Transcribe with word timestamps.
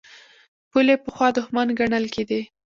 پولې 0.69 0.95
پخوا 1.05 1.27
دښمن 1.37 1.67
ګڼل 1.79 2.05
کېدې. 2.13 2.41